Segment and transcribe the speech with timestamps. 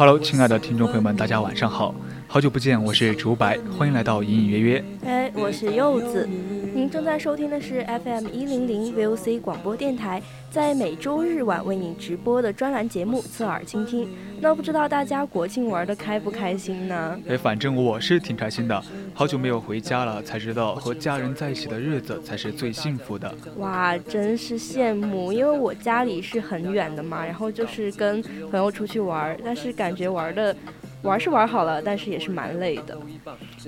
[0.00, 1.94] Hello，亲爱的听众朋友们，大家晚上好，
[2.26, 4.84] 好久不见，我是竹白，欢迎来到隐隐约约。
[5.04, 6.26] 哎，我是柚子，
[6.80, 10.22] 您正在收听的是 FM 一零零 VOC 广播电台。
[10.50, 14.06] 在每周日晚为您直播的专栏节目《侧耳倾听》，
[14.40, 17.20] 那不知道大家国庆玩的开不开心呢？
[17.28, 23.30] 哎，反正我是挺开心的，好久没有回家了，才知道和家人在一起的日子才是最幸福的。
[23.58, 30.56] 哇，真是羡慕，因为我家里是很远的嘛，然后就是跟朋友出去玩，但是感觉玩的。
[31.02, 32.98] 玩是玩好了，但是也是蛮累的。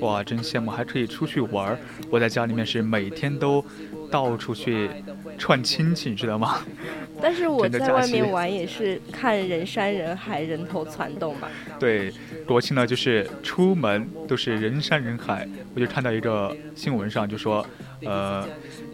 [0.00, 1.78] 哇，真羡慕还可以出去玩。
[2.10, 3.64] 我在家里面是每天都
[4.10, 4.90] 到处去
[5.38, 6.58] 串亲戚，知道吗？
[7.20, 11.48] 但是我在外面玩也是看人山人海，人头攒动吧。
[11.78, 12.12] 对，
[12.46, 15.48] 国庆呢就是出门都是人山人海。
[15.74, 17.64] 我就看到一个新闻上就说，
[18.04, 18.46] 呃，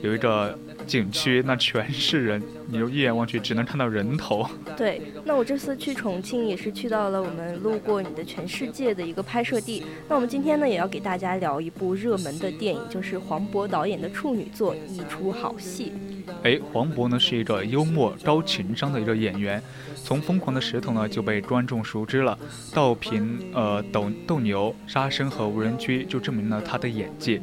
[0.02, 0.58] 有一个。
[0.86, 4.48] 景区那全是人，你就一眼望去只能看到人头。
[4.74, 9.84] 对，那我这次去重庆也是去到了我们路过你的全世界的一个拍摄地。
[10.08, 15.92] 那我们今天呢也要给大家聊一部热门的电影，就是黄渤导演的处女作《一出好戏》。
[16.42, 19.62] 哎，黄渤呢是一个幽默、高情商的一个演员，
[19.96, 22.38] 从《疯狂的石头》呢就被观众熟知了，
[22.72, 27.42] 到凭呃《斗斗牛》《杀生》和《无人区》就证明了他的演技，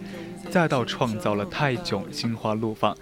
[0.49, 2.93] 再到创造了《泰囧》《心花怒放》。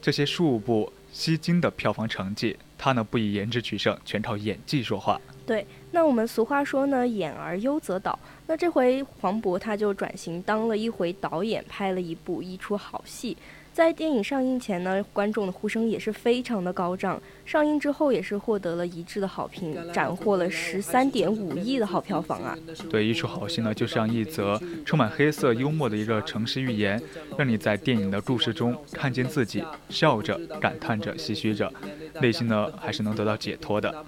[0.00, 5.20] 这些数部吸金的票房成绩，他呢不以颜值取胜，全靠演技说话。
[5.46, 8.18] 对，那我们俗话说呢，演而优则导。
[8.46, 13.36] 那这回黄渤他就转型当了一回导演，拍了一部一出好戏。
[13.78, 17.22] 在电影上映前呢，观众的呼声也是非常的高涨。
[17.44, 22.58] 上映之后也是获得了一致的好评，斩获了十三点五亿的好票房啊！
[22.90, 27.00] 对，一出好戏呢，就像一则充满黑色幽默的一个城市寓言，
[27.38, 31.72] 让你在电影的故事中看见自己，笑着、感叹着、唏嘘着，
[32.20, 34.04] 内心呢还是能得到解脱的。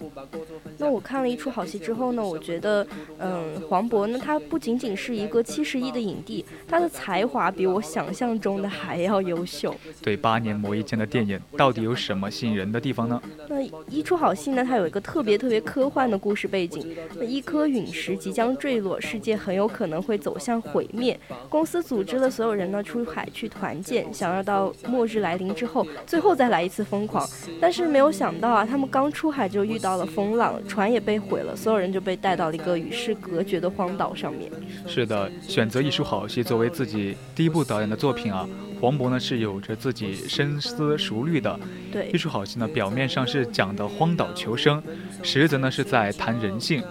[0.79, 2.85] 那我看了一出好戏之后呢，我觉得，
[3.19, 9.60] 嗯，黄渤呢，他不仅仅是一个七十亿的影帝，他的才华比我想象中的还要优秀。
[10.03, 13.21] 对八年磨一剑的电影，到底有什么吸引人的地方呢？
[13.49, 14.65] 那一出好戏呢？
[14.65, 16.97] 它有一个特别特别科幻的故事背景。
[17.17, 21.19] 那一颗陨石即将坠落，世界很有可能会走向毁灭。
[21.49, 27.29] 公司组织了所有人呢出海去团建，想要到末日来临之后，最后再来一次疯狂。
[27.61, 34.51] 但是没有想到啊，他们刚出海就遇到了风浪，船也被毁了，所有人就被带到了一个与世隔绝的荒岛上面。
[34.87, 38.49] 是的，选择一出好戏作为自己第一部导演的作品啊。
[38.81, 41.61] 黄渤呢是有着自己深思熟虑的，
[41.93, 44.83] 对一出好戏呢，表面上是讲的荒岛求生，
[45.23, 46.83] 实则呢是在谈人性，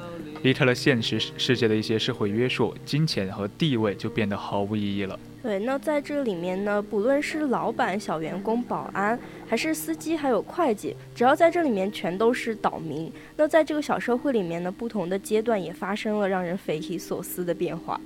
[0.44, 5.20] 离开了现实世界的一些社会约束，金钱和地位就变得毫无意义了。
[5.42, 9.18] 对，那在这里面呢，不论是老板、小员工、保安，
[9.48, 13.12] 还是司机，还有会计，只要在这里面全都是岛民。
[13.36, 18.00] 那在这个小社会里面呢，不同的阶段也发生了让人匪夷所思的变化。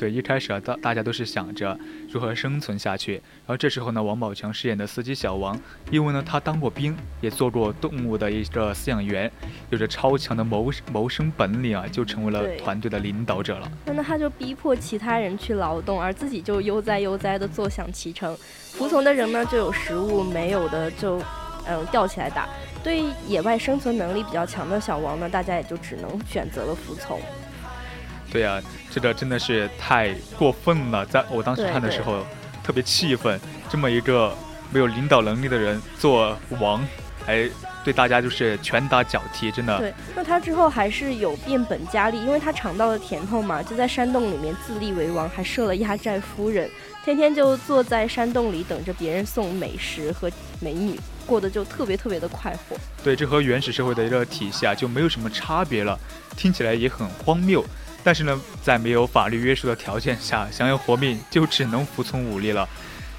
[0.00, 1.78] 对，一开始啊，大大家都是想着
[2.10, 3.16] 如何生存下去。
[3.16, 5.60] 然后这时候呢，王宝强饰演的司机小王，
[5.90, 9.30] 因为呢他当过兵，也做过动物的一个饲养员，
[9.68, 13.70] 有着超强的谋谋生本领啊，就成为了团队的领导者了。
[13.84, 18.34] 那他就逼迫其他人去劳动，而自己就悠哉悠哉的坐享其成。
[18.72, 21.20] 服从的人呢就有食物，没有的就
[21.66, 22.48] 嗯吊起来打。
[22.82, 27.20] 对野外生存能力比较强的小王呢，大家也就只能选择了服从。
[28.30, 28.60] 对呀，
[28.90, 32.24] 这个真的是太过分了，在我当时看的时候，
[32.62, 33.38] 特别气愤，
[33.68, 34.32] 这么一个
[34.70, 36.86] 没有领导能力的人做王，
[37.26, 37.48] 还
[37.82, 39.78] 对大家就是拳打脚踢，真的。
[39.78, 46.70] 对，那他之后还是有变本加厉，因为他尝到了甜头嘛，就在山洞里面自立为王，还设了压寨夫人，
[47.04, 50.30] 天天就坐在山洞里等着别人送美食和
[50.60, 52.76] 美女，过得就特别特别的快活。
[53.02, 55.98] 对，这和原始社会的一个体系啊就没有什么差别了，
[56.36, 57.64] 听起来也很荒谬。
[58.02, 62.68] 但是呢，在没有法律约束的条件下， 想要活命就只能服从武力了。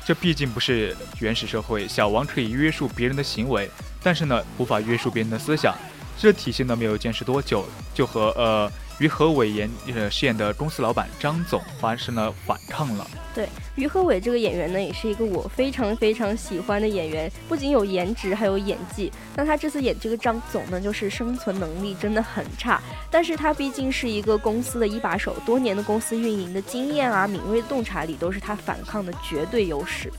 [0.06, 3.70] 这毕竟不是原始社会，小王可以约束别人的行为，
[4.02, 5.76] 但是呢，无法约束别人的思想。
[6.18, 8.72] 这体系呢，没有坚持多久，就和呃。
[9.02, 13.08] 于和伟演呃饰演的公司老板张总发生了反抗了。
[13.34, 19.12] 对，于和伟这个演员呢，也是一个我非常非常喜欢的演员，不仅有颜值，还有演技。
[19.36, 30.14] 那他这次演这个张总呢，就是生存能力真的很差，但是他毕竟是一个公司的一把手，多年的公司运营的经验啊，敏锐的洞察力都是他反抗的绝对优势。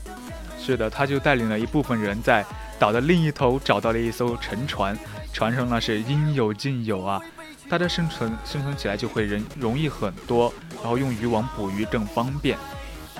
[0.59, 2.45] 是的，他就带领了一部分人在
[2.77, 4.97] 岛的另一头找到了一艘沉船，
[5.31, 7.21] 船上呢是应有尽有啊。
[7.73, 12.55] 大家生存生存起来就会人容易很多，然后用渔网捕鱼更方便，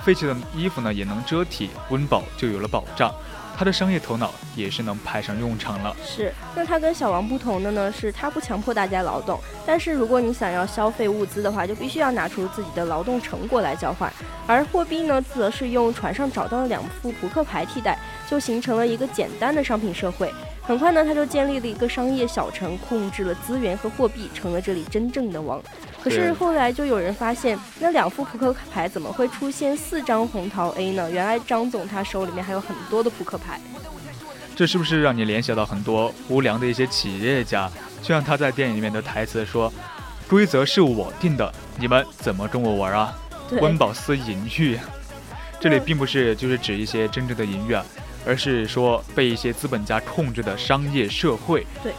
[0.04, 3.12] 废弃的衣服呢也能遮体，温饱就有了保障。
[3.56, 5.96] 他的商业头脑也是能派上用场了。
[6.04, 14.12] 是，那他跟小王不同的呢，是他不强迫大家劳动，但是如果你想要消费物资的话，就必须要拿出自己的劳动成果来交换。
[14.46, 17.98] 而货币呢，则是用船上找到的两副扑克牌替代，
[18.30, 20.32] 就形成了一个简单的商品社会。
[20.66, 25.62] 很快呢，他就建立了一个商业小城，控制了资源和货币，成了这里真正的王。
[26.02, 31.10] 可是后来就有人发现，那两副扑克牌怎么会出现四张红桃 A 呢？
[31.10, 33.60] 原来张总他手里面还有很多的扑克牌。
[34.56, 37.70] 这是不是让你联想到很多无良的一些企业家？
[38.00, 39.70] 就像他在电影里面的台词说
[40.28, 43.14] ：“规则是我定的，你们怎么跟我玩啊？”
[43.60, 44.78] 温饱思淫欲，
[45.60, 47.84] 这里并不是就是指一些真正的淫欲啊。
[48.26, 51.92] 而是说被一些资本家控制的商业社会，对，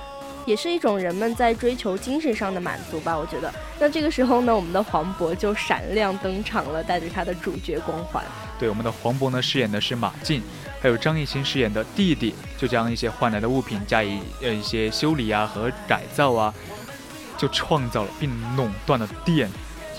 [0.45, 3.18] 也是一种人们在追求精神上的满足吧。
[3.18, 8.24] 我觉得，那这个时候呢，我们的黄渤就闪亮登场了，带着他的主角光环。
[8.57, 10.42] 对，我们的黄渤呢，饰演的是马进，
[10.81, 16.54] 还有张艺兴饰演的弟弟，就将一些换来的物品加以呃一些修理啊和改造啊，
[17.38, 19.50] 就创造了并垄断了电，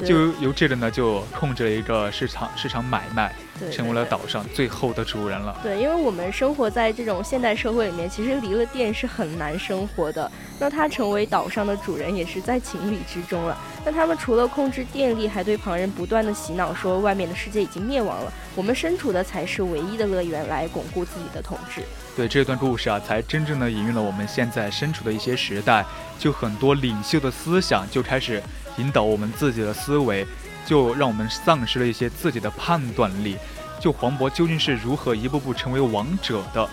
[0.04, 3.34] 就由这个呢就控制了一个市场市场买卖。
[3.72, 5.58] 成为了岛上最后的主人了。
[5.62, 10.30] 对，因为我们生活在这种现代社会里面，其实离了电是很难生活的。
[10.58, 13.56] 那他成为岛上的主人，也是在情理之中了。
[13.84, 21.82] 那他们除了控制电力，还对旁人不断的洗脑，说外面的世界已经灭亡了，我们身处的才是唯一的乐园，来巩固自己的统治。
[22.16, 25.84] 对这段故事啊，才真正的引喻了我们现在身处的一些时代，
[26.18, 28.42] 就很多领袖的思想就开始
[28.78, 30.26] 引导我们自己的思维。
[30.66, 33.36] 就让我们丧失了一些自己的判断力。
[33.80, 36.68] 就黄渤究竟是如何一步步成为王者的？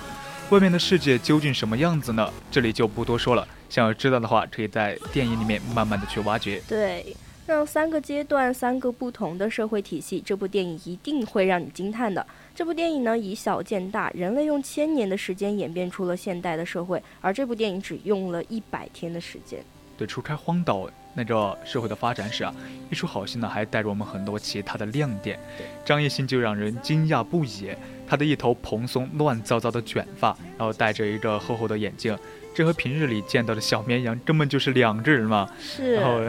[0.50, 2.30] 外面的世界究竟什么样子呢？
[2.52, 3.48] 这里就不多说了。
[3.70, 6.62] 想要知道的话，可以在电影里面慢慢的去挖掘。
[6.68, 12.26] 对，让三个阶段、三个不同的社会体系，这部电影一定会让你惊叹的。
[12.56, 19.64] 这部电影呢，以小见大，人类用千年的时间演变出了现代的社会，而这部电影只用了一百天的时间。
[19.98, 20.90] 对，除开荒岛。
[21.14, 22.54] 那个社会的发展史啊，
[22.90, 25.40] 一出好戏呢，还带着我们很多其他的亮点。
[25.86, 27.70] 张艺兴就让人惊讶不已，
[28.08, 32.18] 他的一头蓬松乱糟糟的卷发，然后戴着一个厚厚的眼镜，
[32.56, 35.50] 这和平日里见到的小绵羊根本就是两个人嘛。
[35.60, 35.94] 是。
[35.94, 36.22] 然后，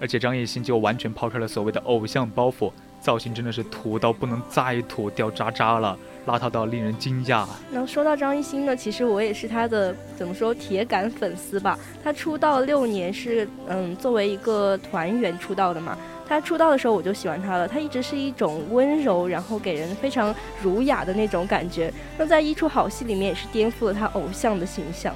[0.00, 2.72] 而且张艺兴就完全抛开了所谓的偶像包袱，
[3.02, 5.98] 造型真的是土到不能再土，掉渣渣了。
[6.24, 7.44] 邋遢到令人惊讶。
[7.72, 11.76] 那说到张艺兴呢，其实我也是他的怎么说铁杆粉丝吧。
[12.04, 15.98] 他出道六年是嗯作为一个团员出道的嘛。
[16.28, 20.32] 他出道的时候我就喜欢他了，他一直是一种温柔，然后给人非常
[20.62, 21.92] 儒雅的那种感觉。
[22.16, 25.12] 那在一出好戏里面也是颠覆了他偶像的形象。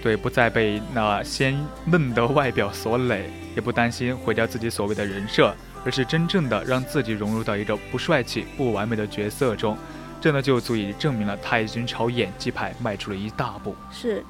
[0.00, 5.52] 对，不再被那鲜嫩的外表所累，也不担心毁掉自己所谓的人设，
[5.84, 9.76] 而是真正的让自己融入到一个不帅气、不完美的角色中。
[10.20, 13.74] 这呢就足以证明了他已经朝演技派迈出了一大步。
[13.90, 14.24] 是。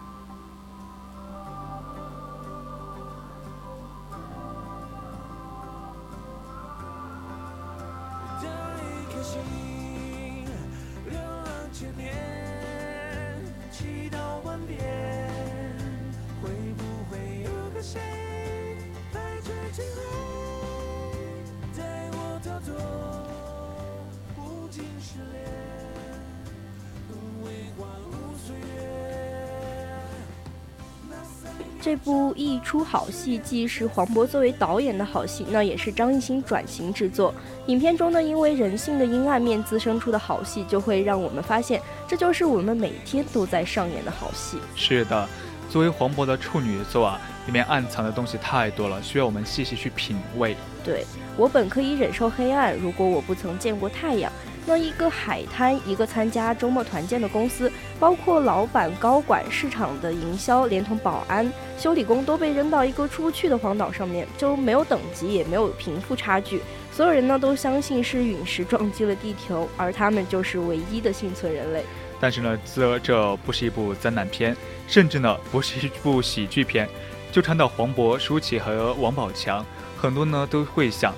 [31.81, 37.33] 这部一出好戏，既是黄渤作为导演的好戏，那也是张艺兴转型之作。
[37.67, 44.59] 影片中呢，因为人性的阴暗面滋生出的好戏，就会让我们发现，这就是我们每天都在上演的好戏。
[44.75, 45.29] 是的，
[45.71, 50.57] 作为黄渤的处女作啊，里面暗藏的东西太多了，需要我们细细去品味。
[50.85, 51.05] 对
[51.37, 54.33] 我本可以忍受黑暗，如果我不曾见过太阳。
[54.69, 66.61] 那一个海滩，一个参加周末团建的公司，包括老板、高管、市场的营销，连同保安、修理工，都被扔到一个出不去的荒岛上面，就没有等级，也没有贫富差距。
[66.93, 71.83] 所有人呢都相信是陨石撞击了地球，而他们就是唯一的幸存人类。
[72.21, 74.55] 但是呢，这这不是一部灾难片，
[74.87, 76.87] 甚至呢不是一部喜剧片。
[77.33, 79.65] 就谈到黄渤、舒淇和王宝强，
[79.97, 81.15] 很多呢都会想，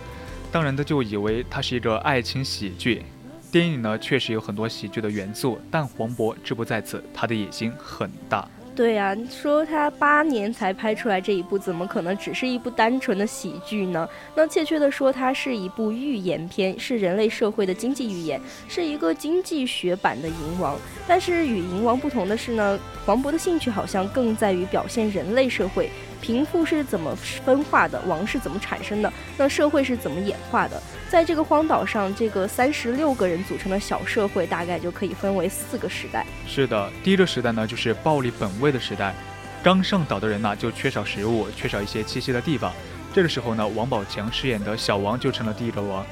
[0.53, 3.05] 当然的就以为它是一个爱情喜剧。
[3.51, 8.47] 电影呢确实有很多喜剧的元素，但黄渤志不在此，他的野心很大。
[8.77, 14.09] 对呀，说他八年才拍出来这一部，怎么可能只是一部单纯的喜剧呢？
[14.35, 20.77] 那确切的说，它是一部寓言片，是人类社会的经济寓言，是一个经济学版的《银王》。
[21.07, 25.91] 但是与《银王》不同的是呢，黄渤的兴趣好像更在于表现人类社会。
[26.21, 28.01] 贫富是怎么分化的？
[28.07, 29.13] 王是怎么产生的？
[29.37, 30.81] 那社会是怎么演化的？
[31.09, 36.25] 在这个荒岛上，这个三十六个人组成的小社会，大概就可以分为四个时代。
[36.47, 39.15] 是的，第一个时代呢，就是暴力本位的时代。
[39.63, 42.73] 刚上岛的人呢，就缺少食物，缺少一些栖息的地方。
[43.13, 46.07] 这个时候呢，王宝强饰演的小王就成了第一个王。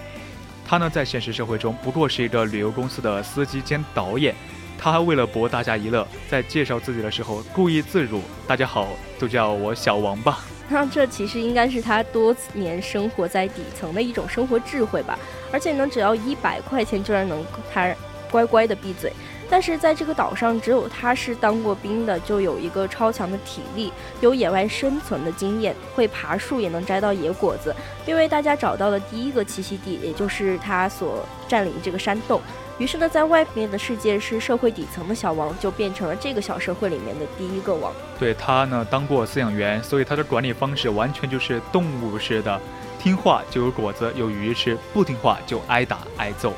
[0.67, 4.35] 他呢，在现实社会中不过是一个旅游公司的司机兼导演。
[4.79, 15.19] 他还为了博大家一乐，在介绍自己的时候故意自辱：“大家好，都叫我小王吧。”那这其实应该是他多年生活在底层的一种生活智慧吧。
[15.51, 17.93] 而且呢，只要一百块钱居然能他
[18.31, 19.13] 乖乖的闭嘴。
[19.51, 27.75] 但是在这个岛上，只有他是当过兵的，就有一个超强的体力，有野外生存的经验，会爬树也能摘到野果子，
[28.05, 32.41] 并为大家找到了第一个栖息地，也就是他所占领这个山洞。
[32.77, 37.93] 于是呢，在外面的世界是社会底层的小王，就变成了这个小社会里面的第一个王。
[38.19, 42.61] 对他呢，当过饲养员，所以他的管理方式完全就是动物式的，
[43.01, 46.53] 听话就有果子有鱼吃，不听话就挨打挨揍。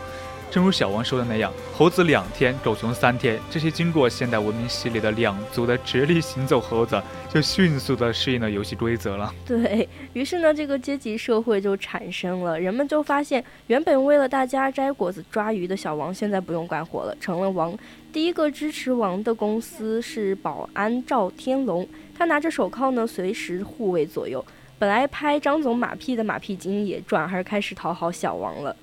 [0.51, 7.01] 正如小王说的那样，猴子两天，狗熊三天，这些经过现代文明洗礼的两足的直立行走猴子，
[7.33, 9.33] 就迅速的适应了游戏规则了。
[9.47, 17.79] 对于是呢，这个阶级社会就产生了，人们就发现，原本为了大家摘果子抓鱼的小王，现在不用干活了，成了王。
[18.13, 21.87] 第一个支持王的公司是保安赵天龙，
[22.19, 24.45] 他拿着手铐呢，随时护卫左右。
[24.81, 28.75] 本来拍张总马屁的马屁精也转而开始讨好小王了。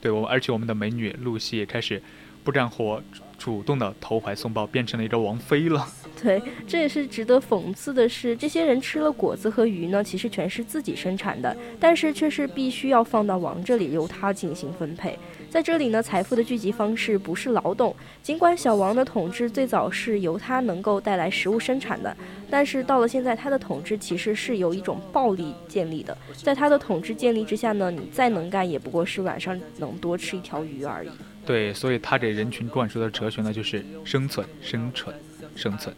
[0.00, 2.02] 对我，而且我们的美女露西也开始
[2.42, 3.02] 不战火，
[3.38, 5.86] 主动的投怀送抱，变成了一个王妃了。
[6.22, 15.18] 对，这也是值得讽刺的是，这些人吃了果子和鱼呢，其实全是自己生产的，但是却是必须要放到王这里，由他进行分配。
[15.48, 17.96] 在这里呢，财富的聚集方式不是劳动。
[18.22, 22.14] 尽管小王的统治最早是由他能够带来食物生产的，
[22.50, 26.16] 但是到了现在，他的统治其实是由一种暴力建立的。
[26.36, 31.10] 在他的统治建立之下呢，你再能干，也不过是晚上能多吃一条鱼而已。
[31.46, 35.14] 对，所以他给人群灌输的哲学呢，就是生存、生存、
[35.56, 35.94] 生存。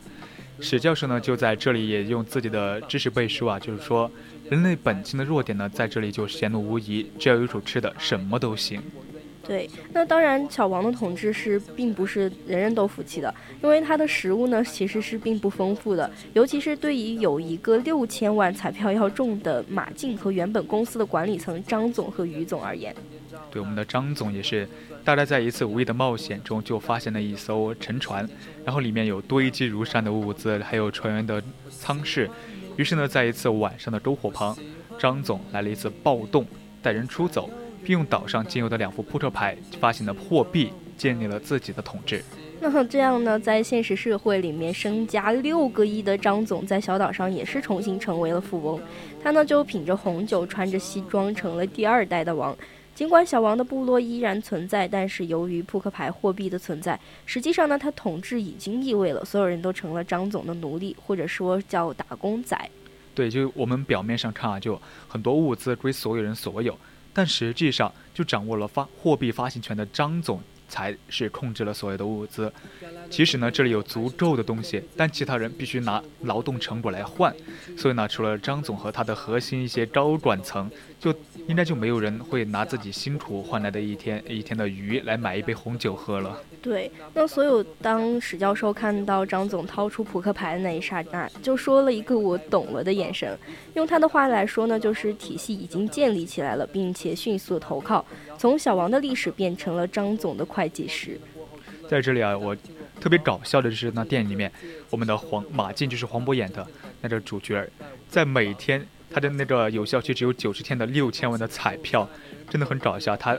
[0.60, 4.10] 史教授呢，就在这里也用自己的知识背书啊，就是说，
[4.48, 8.80] 人类本性的弱点呢，在这里就显露无遗，只要有口吃的，什么都行。
[9.44, 22.94] 对，那当然，小王的统治是并不是人人都服气的，因为他的食物呢其实是并不丰富的，尤其是对于有一个六千万彩票要中的马静和原本公司的管理层张总和于总而言。
[23.52, 24.66] 对，我们的张总也是，
[25.04, 28.28] 大概在一次无意的冒险中就发现了一艘沉船，
[28.64, 32.28] 然后里面有堆积如山的物资，还有船员的舱室，
[32.76, 34.56] 于是呢，在一次晚上的篝火旁，
[34.98, 36.46] 张总来了一次暴动，
[36.82, 37.50] 带人出走。
[37.84, 42.22] 并用岛上仅有的两副扑克牌发行的货币建立了自己的统治。
[42.60, 48.80] 那这样呢，在现实社会里面，身家六个亿的张总在小岛上也是重新成为了富翁。
[49.20, 52.56] 他呢就品着红酒，穿着西装，成了第二代的王。
[52.94, 62.70] 尽管小王的部落依然存在，但是由于扑克牌货币的存在，实际上呢，他统治已经意味了所有人都成了张总的奴隶，或者说叫打工仔。
[63.14, 66.76] 对，就我们表面上看啊，就很多物资归所有人所有。
[67.14, 72.50] 但实际上，就掌握了发货币发行权的张总才是控制了所有的物资。
[73.10, 77.34] 其实呢，这里有足够的东西，但其他人必须拿劳动成果来换。
[77.76, 80.70] 所以呢，除了张总和他的核心一些高管层，
[81.02, 81.12] 就
[81.48, 86.40] 应该就没有人会拿自己辛苦换来的一天一天的鱼来买一杯红酒喝了。
[86.62, 93.36] 对，那所有当史教授看到张总掏出扑克牌的那一刹那，就说了一个我懂了的眼神。
[93.74, 98.06] 用他的话来说呢，就是体系已经建立起来了，并且迅速投靠，
[98.38, 101.18] 从小王的历史变成了张总的会计师。
[101.88, 102.56] 在这里啊，我
[103.00, 104.50] 特别搞笑的就是那电影里面，
[104.88, 106.64] 我们的黄马进就是黄渤演的
[107.00, 107.68] 那个主角，
[108.08, 112.08] 在每天他的那个有效期只有九十天的六千万的彩票，
[112.48, 113.16] 真的很搞笑。
[113.16, 113.38] 他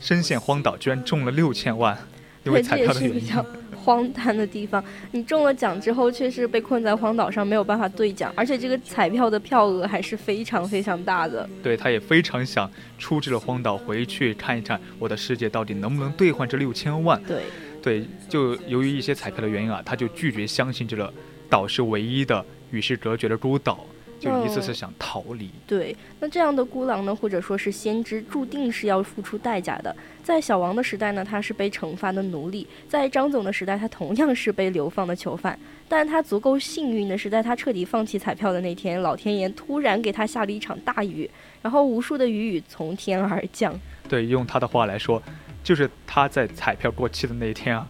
[0.00, 1.96] 深陷荒岛，居然中了六千万，
[2.44, 3.32] 因为彩票的原因。
[3.76, 4.82] 荒诞的地方，
[5.12, 11.48] 你中了奖之后却是被困在荒岛上，没有办法兑奖，而且这个彩票的票额还是非常非常大的。
[11.62, 17.22] 对，他也非常想出这个荒岛回去看一看我的世界到底能不能兑换这六千万。
[17.22, 17.42] 对，
[17.80, 21.12] 对，就由于一些彩票的原因啊，他就拒绝相信这个
[21.48, 23.86] 岛是唯一的与世隔绝的孤岛。
[24.18, 25.50] 就意思是想逃离。
[25.66, 29.94] 对，那这样的孤狼呢，或者说是先知，注定是要付出代价的。
[30.22, 35.58] 在小王的时代呢，他是被惩罚的奴隶；在张总的时代，他同样是被流放的囚犯。
[35.88, 41.30] 但他足够幸运的是，在他彻底放弃彩票的那天，老天爷突然给他下了一场大雨，
[41.62, 43.78] 然后无数的雨雨从天而降。
[44.08, 45.22] 对，用他的话来说，
[45.62, 47.86] 就是他在彩票过期的那一天啊，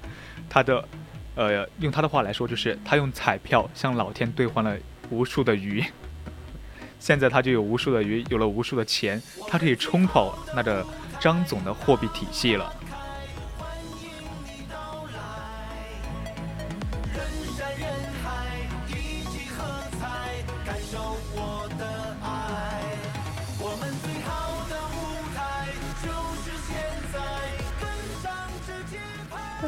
[0.51, 0.85] 他的，
[1.35, 4.77] 呃，用他的话来说，就是他用彩票向老天兑换了
[5.09, 5.83] 无数的鱼。
[6.99, 10.85] 现在他就有无数的鱼，有了无数的钱，他可以冲跑那个
[11.21, 12.73] 张总的货币体系了。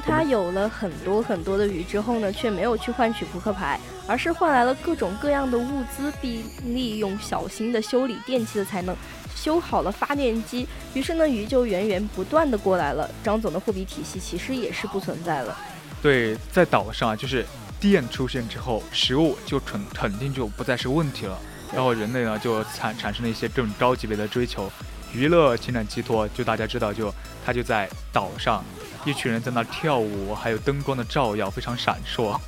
[0.00, 8.96] 他有了很多很多的鱼之后呢，却没有去换取扑克牌，而是换来了各种各样的物资，并利用小新的修理电器的才能
[9.34, 10.66] 修好了发电机。
[10.94, 13.08] 于是呢，鱼就源源不断的过来了。
[13.22, 15.56] 张总的货币体系其实也是不存在了。
[16.02, 17.44] 对，在岛上啊就是
[17.80, 21.38] 电出现之后，食物就肯肯定就不再是问题了。
[21.74, 24.70] 然后人类呢就产产生了一些更高级别的追求，
[25.12, 26.26] 娱乐、情感寄托。
[26.28, 27.12] 就大家知道，就
[27.44, 28.64] 他就在岛上。
[29.08, 32.38] 一群人在那跳舞，还有灯光的照耀非常闪烁，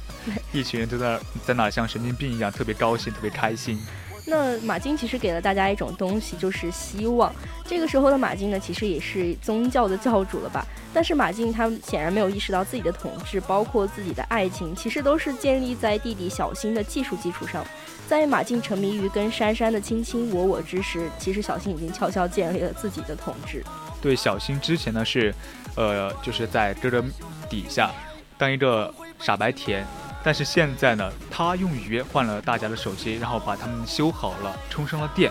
[0.52, 3.80] 一群人都在在那像神经病一样，特别高兴，特别开心。
[4.26, 7.34] 那马金其实给了大家一种东西，就是希望。
[7.64, 10.62] 这个时候的马金呢，其实也是宗教的教主了吧？
[10.92, 17.64] 但是马金他显然没有意识到自己的统治，包括自己的爱情，其实都是建立在弟弟小新的技术基础上。
[18.06, 23.64] 在马进沉迷于跟珊珊的卿卿我我之时，其实小新已经悄悄建立了自己的统治。
[24.00, 25.34] 对，小新之前呢是。
[25.76, 27.02] 呃，就是在哥哥
[27.48, 27.92] 底下
[28.36, 29.86] 当一个傻白甜，
[30.22, 35.30] 但是现在呢，他用鱼换了大家的手机，然后把他们修好了，充上了电，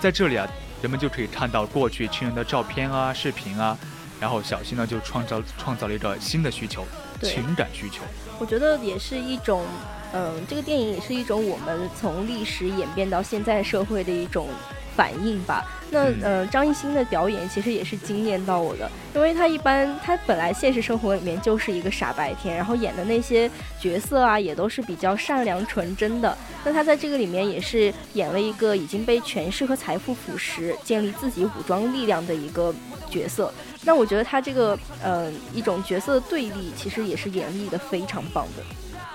[0.00, 0.46] 在这里啊，
[0.82, 3.78] 人们就可以看到过去亲人的照片啊、视频啊，
[4.20, 6.84] 然后小新呢就创造创造了一个新的需求，
[7.22, 8.02] 情感需求。
[8.40, 9.64] 我觉得也是一种，
[10.12, 14.48] 嗯，这个电影也是一种我们从历史演变到现在社会的一种。
[14.96, 32.74] 反应吧，那呃，张艺兴的表演其实也是惊艳到我的，因为他一般他本来现实生活里面就是一个傻白甜，然后演的那些角色啊也都是比较善良纯真的，那他在这个里面也是演了一个已经被权势和财富腐蚀，建立自己武装力量的一个
[33.10, 38.62] 角色，那我觉得他这个呃一种角色的对立，其实也是演绎的非常棒的，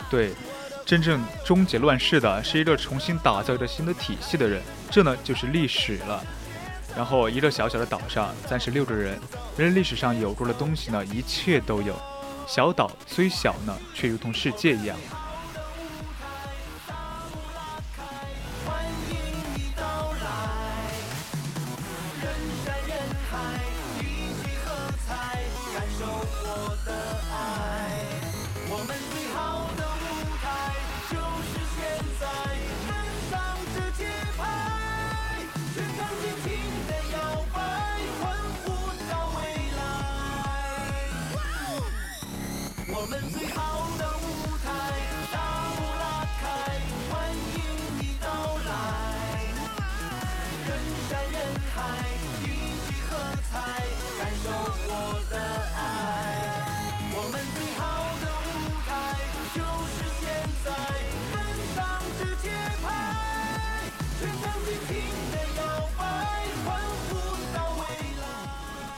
[0.10, 0.32] 对。
[0.84, 6.24] 真正终结乱世的是一个重新打造一个新的体系的人，这呢就是历史了。
[6.96, 9.18] 然后一个小小的岛上，三十六个人，
[9.58, 11.96] 人类历史上有过的东西呢，一切都有。
[12.46, 14.98] 小岛虽小呢，却如同世界一样。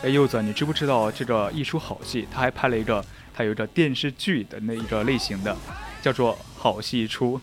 [0.04, 3.02] 哎，柚子，你知不知道这个一出好戏，他还拍了一个，
[3.34, 5.56] 他有一个电视剧的那一个类型的，
[6.02, 7.40] 叫做好戏一出。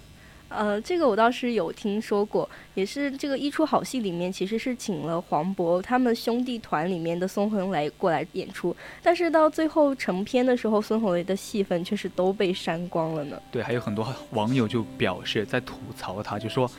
[0.50, 13.40] 呃，这个我倒是有听说过，也是这个一出好戏里面，其实是请了黄渤他们兄弟团里面的孙红雷过来演出，但是到最后成片的时候，孙红雷的戏份却是都被删光了呢。
[13.50, 16.70] 对，还有很多网友就表示在吐槽他，就说，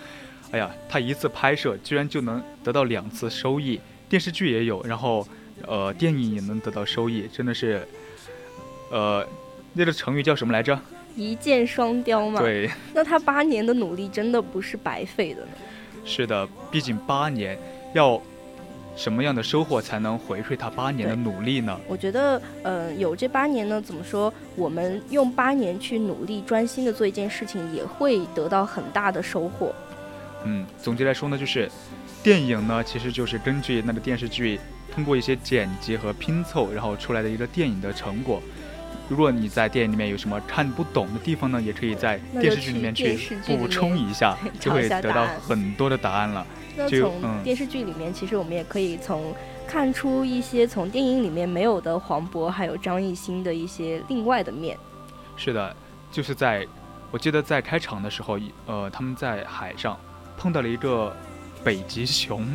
[0.52, 5.28] 哎呀，他一次拍摄居然就能得到两次收益，电视剧也有，然后。
[5.67, 7.86] 呃，电影也能得到收益，真的是，
[8.89, 9.26] 呃，
[9.74, 10.80] 那个成语叫什么来着？
[11.15, 12.39] 一箭双雕嘛。
[12.39, 12.69] 对。
[12.93, 15.52] 那他八年的努力真的不是白费的呢。
[16.06, 17.58] 是的，毕竟八年
[17.93, 18.21] 要。
[18.93, 21.80] 什么样的收获才能回馈他八年的努力呢？
[21.88, 24.32] 我觉得，呃，有这八年呢，怎么说？
[24.54, 29.74] 我们用八年去努力、专心的做一件事情，也会得到很大的收获。
[30.43, 31.71] 嗯，总结来说呢，就是
[32.21, 34.60] 电影呢，其实就是根据那个电视剧，
[34.93, 38.41] 通过一些剪辑和拼凑，然后出来的一个电影的成果。
[39.10, 46.45] 如果你在电影里面有什么看不懂的地方呢，也可以在电视剧里面去补充一下，就会得到很多的答案了。
[46.77, 49.36] 那从电视剧里面，其实我们也可以从
[49.67, 54.77] 看出一些从电影里面没有的黄渤还有张艺兴的一些另外的面。
[55.36, 55.75] 是的，
[56.10, 56.65] 就是在
[57.12, 59.99] 我记得在开场的时候，呃，他们在海上
[60.38, 61.13] 碰到了一个
[61.65, 62.47] 北极熊，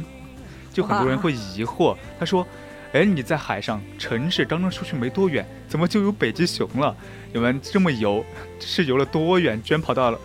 [0.77, 2.47] 就很多人会疑惑，他说
[2.93, 6.95] ：“哎，你在海上，城市刚刚出去没多远，怎么就有北极熊了？
[7.33, 8.23] 你们这么游，
[8.61, 10.21] 是游了多远，居然跑到了？”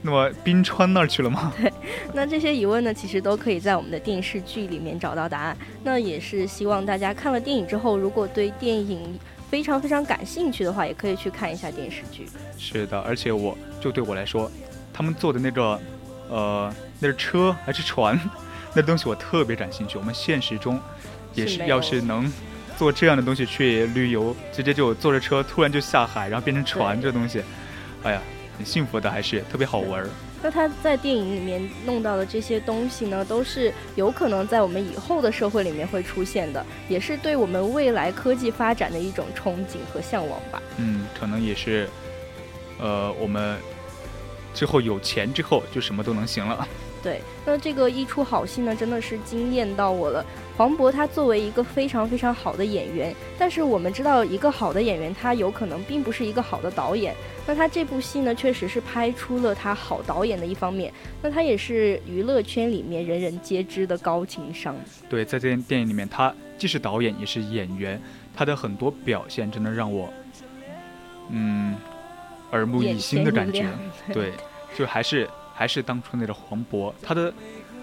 [0.00, 1.52] 那么冰川那儿去了吗？
[1.60, 1.70] 对，
[2.14, 5.54] 那这些疑问呢，其实都可以在我们的电视剧里面找到答案。
[5.82, 9.18] 那也是希望大家看了电影之后，如果对电影
[9.50, 12.26] 非常非常感兴趣的话，也可以去看一下电视剧。
[12.56, 14.50] 是的，而且我就对我来说，
[14.90, 15.78] 他们坐的那个，
[16.30, 18.18] 呃，那是车还是船，
[18.74, 19.96] 那东西我特别感兴趣。
[19.96, 20.80] 我们现实中
[21.34, 22.30] 也是，要是能
[22.76, 27.42] 坐这样的东西去旅游，直接就坐着车突然就下海，然后变成船这东西，
[28.02, 28.20] 哎呀。
[28.56, 30.08] 很幸福的，还是特别好玩儿。
[30.40, 40.62] 那他在电影里面弄到的这些东西呢，都是有可能在我们以后的社会里面会出现的，也是对我们未来科技发展的一种憧憬和向往吧。
[40.76, 41.88] 嗯，可能也是，
[42.78, 43.58] 呃，我们
[44.54, 46.68] 之后有钱之后就什么都能行了。
[47.04, 50.24] 对，那这个一出好戏呢，真的是惊艳到我了。
[50.56, 57.14] 黄渤他作为一个非常非常好的演员，但是我们知道，一个好的演员他有可能并不是一个好的导演。
[57.46, 60.90] 那他这部戏呢，确实是拍出了他好导演的一方面。
[61.20, 64.74] 那他也是娱乐圈里面人人皆知的高情商。
[65.10, 68.00] 对，在这电电影里面，他既是导演也是演员，
[68.34, 70.08] 他的很多表现真的让我，
[71.28, 71.76] 嗯，
[72.52, 73.66] 耳目一新的感觉。
[74.14, 74.32] 对，
[74.74, 77.32] 就还是还是当初那个黄渤，他的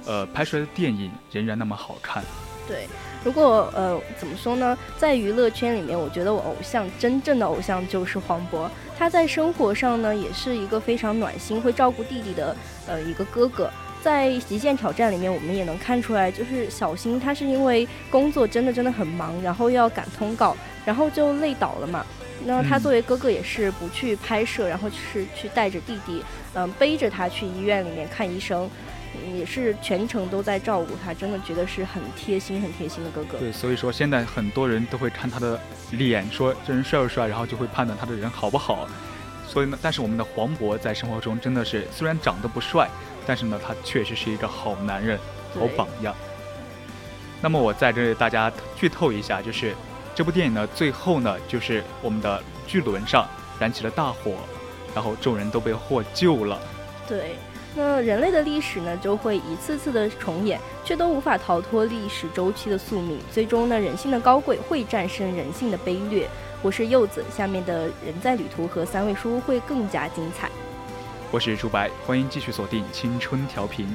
[0.05, 2.23] 呃拍出来的电影仍然那么好看。
[2.67, 2.87] 对，
[3.23, 8.69] 如果呃怎么说呢，在娱乐圈里面，我觉得我偶像真正的偶像就是黄渤。
[8.97, 12.55] 他在生活上呢，也是一个非常暖心、会照顾弟弟的
[12.87, 13.69] 呃一个哥哥。
[14.01, 22.05] 在《极限挑战》里面，我们也能看出来，就是小新他是因为工作真的真的很忙，然后又要赶通告，然后就累倒了嘛。
[22.45, 26.23] 那他作为哥哥也是不去拍摄，然后是去带着弟弟，
[26.53, 28.69] 嗯，背着他去医院里面看医生。
[29.35, 33.37] 也是全程都在照顾他，真的觉得是很贴心、很贴心的哥哥。
[33.37, 35.59] 对，所以说现在很多人都会看他的
[35.91, 38.87] 脸，说这人帅不帅，然后就会判断他的人好不好。
[39.45, 42.87] 所以呢，但是我们的黄渤在生活中真的是虽然长得不帅，
[43.27, 45.19] 但是呢，他确实是一个好男人、
[45.53, 46.15] 好榜样。
[47.41, 49.75] 那么我在这里大家剧透一下，就是
[50.13, 53.27] 这部电影呢，最后呢，就是我们的巨轮上
[53.59, 54.33] 燃起了大火，
[54.93, 56.59] 然后众人都被获救了。
[57.07, 57.35] 对。
[57.73, 63.17] 那人类的历史呢，就会一次次的重演，却都无法逃脱历史周期的宿命。
[63.31, 66.27] 最终呢，人性的高贵会战胜人性的卑劣。
[66.61, 70.49] 我是柚子，下面的人在旅途和三位书会更加精彩。
[71.31, 73.87] 我是朱白，欢迎继续锁定青春调频。